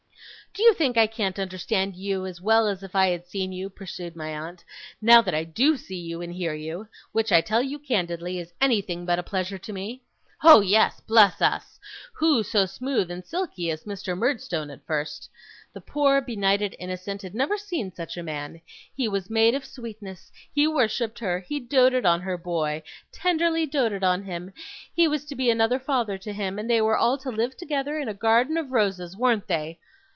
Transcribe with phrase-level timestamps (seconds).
[0.53, 3.69] 'Do you think I can't understand you as well as if I had seen you,'
[3.69, 4.65] pursued my aunt,
[5.01, 9.05] 'now that I DO see and hear you which, I tell you candidly, is anything
[9.05, 10.01] but a pleasure to me?
[10.43, 11.79] Oh yes, bless us!
[12.15, 14.15] who so smooth and silky as Mr.
[14.17, 15.29] Murdstone at first!
[15.71, 18.59] The poor, benighted innocent had never seen such a man.
[18.93, 20.33] He was made of sweetness.
[20.53, 21.39] He worshipped her.
[21.39, 22.83] He doted on her boy
[23.13, 24.51] tenderly doted on him!
[24.93, 27.97] He was to be another father to him, and they were all to live together
[27.97, 29.79] in a garden of roses, weren't they?